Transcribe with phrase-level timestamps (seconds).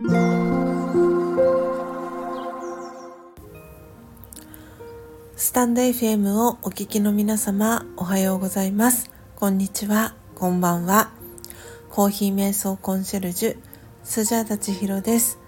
[0.00, 0.04] ス
[5.50, 9.10] タンド FM をお聞きの皆様おはようございます。
[9.34, 10.14] こんにちは。
[10.36, 11.10] こんばんは。
[11.90, 13.56] コーヒー瞑想コンシェルジュ
[14.04, 15.40] スジャータチヒロです。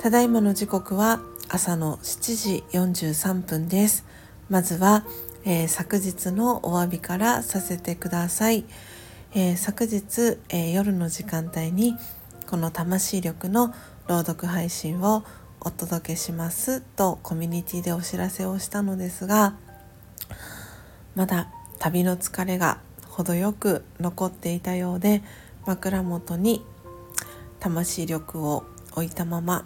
[0.00, 1.20] ただいまの時刻は
[1.50, 4.06] 朝の7時43分です。
[4.48, 5.04] まずは、
[5.44, 8.64] えー、昨日のお詫びからさせてください、
[9.34, 11.94] えー、昨日、えー、夜の時間帯に
[12.52, 13.74] この魂力の
[14.08, 15.24] 朗読配信を
[15.62, 19.56] お届けしますとコミュニティでお知らせをしたのですが
[21.14, 25.22] まだ旅の疲れが程よく残っていたようで
[25.64, 26.62] 枕元に
[27.58, 29.64] 魂力を置いたまま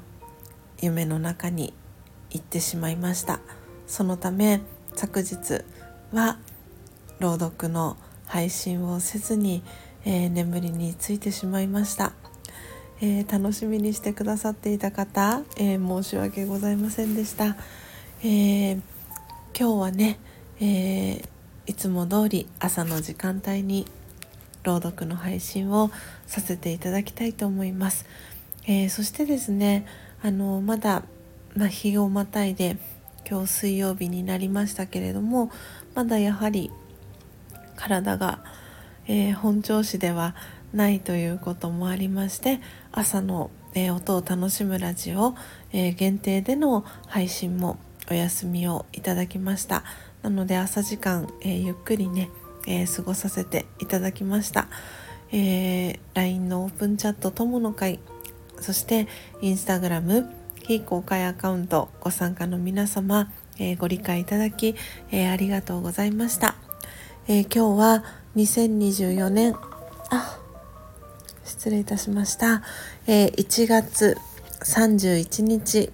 [0.81, 1.75] 夢の中に
[2.31, 3.41] 行ってしまいました。
[3.89, 4.61] そのため
[4.95, 5.65] 昨日
[6.13, 6.39] は
[7.19, 9.65] 朗読の配信をせずに、
[10.05, 12.13] えー、眠りについてしまいました。
[12.99, 17.57] えー、楽しみにしてくださっていた方、えー、申し訳ございませんでした、
[18.23, 18.81] えー、
[19.59, 20.19] 今日はね、
[20.61, 21.23] え
[21.67, 23.87] いつも通り朝の時間帯に
[24.63, 25.91] 朗読の配信を
[26.27, 28.07] させていただきたいと思います、
[28.67, 29.85] えそしてですね
[30.23, 31.03] あのまだ、
[31.55, 32.79] まあ、日をまたいで
[33.29, 35.51] 今日水曜日になりましたけれども
[35.95, 36.73] まだやはり
[37.77, 38.39] 体が、
[39.07, 40.35] え本調子では
[40.77, 42.61] ないということもありまして
[42.93, 43.51] 朝の、
[43.95, 45.35] 音を楽しむラジオ、
[45.73, 47.79] 限定での配信も
[48.11, 49.85] お休みをいただきました。
[50.23, 52.31] なので朝時間、ゆっくりね、
[52.95, 54.69] 過ごさせていただきました、
[55.31, 58.01] え LINE のオープンチャット友の会
[58.61, 59.09] そして
[59.43, 60.27] インスタグラム
[60.63, 64.75] 非公開アカウントご参加の皆様、えご理解いただき、
[65.13, 66.57] えありがとうございました、
[67.29, 68.05] え今日は
[68.37, 69.55] 2024年
[70.11, 70.39] あ
[71.47, 72.63] 失礼いたしました、
[73.07, 74.19] えー、1月
[74.61, 75.91] 31日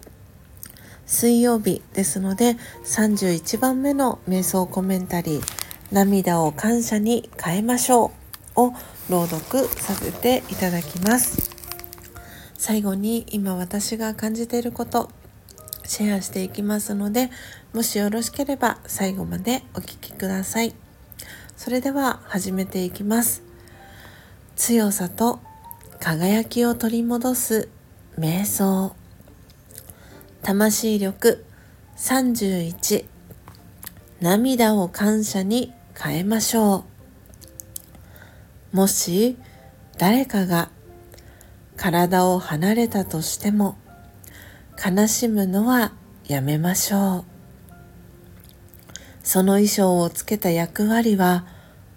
[1.07, 5.43] 水曜日ですので31番目の瞑想コメンタリー
[5.93, 8.13] 「涙を感謝に変えましょ
[8.57, 8.73] う」を
[9.11, 11.51] 朗読させていただきます。
[12.57, 15.11] 最後に今私が感じていること
[15.85, 17.29] シェアしていきますので
[17.75, 20.75] もしよろしければ最後までお聴きください。
[21.57, 23.52] それでは始めていきます。
[24.57, 25.41] 強さと
[26.01, 27.69] 輝きを取り戻す
[28.19, 28.95] 瞑想。
[30.43, 31.45] 魂力
[31.97, 33.07] 31
[34.21, 36.85] 涙を感謝に変えましょ
[38.73, 38.77] う。
[38.77, 39.37] もし
[39.99, 40.71] 誰かが
[41.77, 43.77] 体を離れたとしても
[44.85, 45.93] 悲しむのは
[46.27, 47.25] やめましょう。
[49.23, 51.47] その衣装をつけた役割は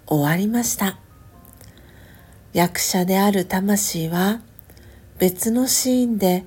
[0.06, 0.98] 終わりました。
[2.56, 4.40] 役者である魂は
[5.18, 6.46] 別のシーンで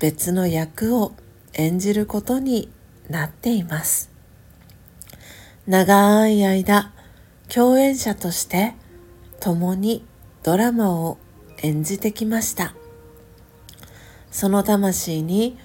[0.00, 1.12] 別の役を
[1.52, 2.72] 演じることに
[3.08, 4.10] なっています。
[5.68, 6.92] 長い間
[7.48, 8.74] 共演者として
[9.38, 10.04] 共に
[10.42, 11.18] ドラマを
[11.58, 12.74] 演じてきました。
[14.32, 15.56] その魂に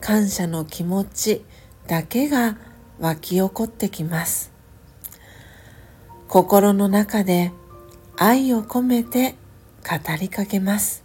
[0.00, 1.44] 感謝の気持ち
[1.88, 2.58] だけが
[3.00, 4.52] 湧き起こってきます。
[6.28, 7.50] 心の中で
[8.24, 9.34] 愛を込めて
[9.82, 11.02] 語りかけます。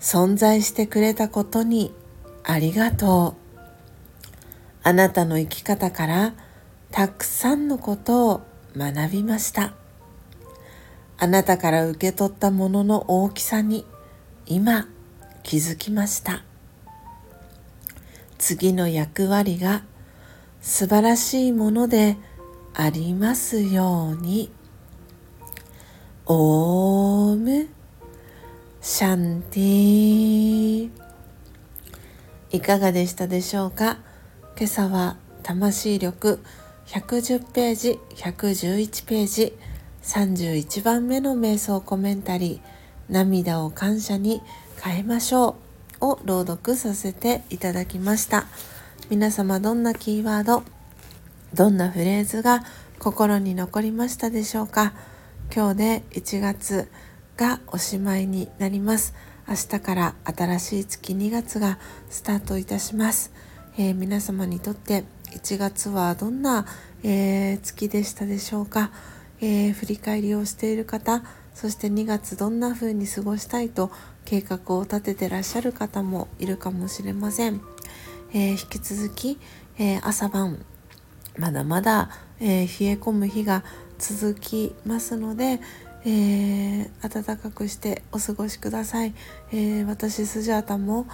[0.00, 1.94] 存在してくれたことに
[2.42, 3.58] ありがとう。
[4.82, 6.34] あなたの生き方から
[6.90, 8.42] たくさんのことを
[8.76, 9.74] 学びました。
[11.18, 13.86] あなたから受け取ったものの大きさに
[14.44, 14.88] 今
[15.44, 16.42] 気づきました。
[18.38, 19.84] 次の役割が
[20.60, 22.16] 素晴らしいもので
[22.74, 24.50] ありますように。
[26.28, 27.68] オーム
[28.80, 30.90] シャンティ
[32.50, 33.98] いかがでしたでしょうか？
[34.58, 36.40] 今朝は魂力
[36.88, 39.56] 110ページ111ページ
[40.02, 44.42] 31番目の瞑想コメンタリー涙を感謝に
[44.82, 45.54] 変えましょ
[46.00, 48.46] うを朗読させていただきました。
[49.10, 50.64] 皆様どんなキーワード
[51.54, 52.64] どんなフレーズが
[52.98, 54.92] 心に残りましたでしょうか？
[55.54, 56.88] 今日で1月
[57.36, 59.14] がおしまいになります。
[59.48, 61.78] 明日から新しい月2月が
[62.10, 63.32] スタートいたします、
[63.78, 66.66] えー、皆様にとって1月はどんな、
[67.04, 68.90] えー、月でしたでしょうか、
[69.40, 71.22] えー、振り返りをしている方
[71.54, 73.92] そして2月どんな風に過ごしたいと
[74.24, 77.60] 計画を立ててらっしゃる方もいるかもしれません、
[78.34, 79.38] え引き続き、
[79.78, 80.66] え朝晩
[81.38, 82.10] まだまだ、
[82.40, 83.62] え冷え込む日が
[83.98, 85.60] 続きますので、
[86.04, 89.14] えー、暖かくしてお過ごしください、
[89.52, 91.06] えー、私スジャータも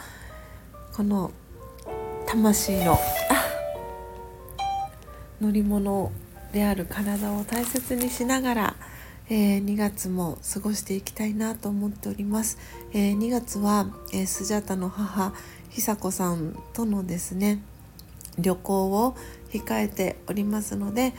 [0.95, 1.31] この
[2.27, 2.99] 魂の
[5.41, 6.13] 乗り物
[6.53, 8.77] である体を大切にしながら、
[9.29, 12.59] えー、2月も過ごしていきたいなと思っております、
[12.93, 15.33] えー、2月は、え、スジャータの母
[15.71, 17.63] 久子さんとのですね
[18.39, 19.17] 旅行を
[19.51, 21.13] 控えておりますので、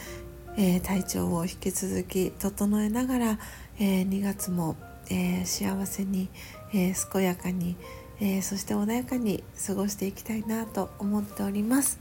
[0.57, 3.39] えー、体調を引き続き整えながら、
[3.79, 4.75] えー、2月も、
[5.09, 6.29] えー、幸せに、
[6.73, 7.75] え健やかに、
[8.19, 11.99] えそして穏やかに過ごしていきたいなと思っております。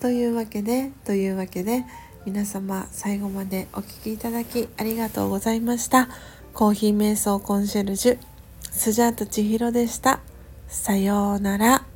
[0.00, 1.84] というわけでというわけで
[2.24, 6.08] 皆様最後までお聴きいただきありがとうございました。
[6.54, 8.18] コーヒー瞑想コンシェルジュ
[8.70, 10.20] スジャータ千尋でした。
[10.68, 11.91] さようなら。